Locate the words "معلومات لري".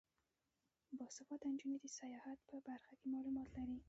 3.13-3.77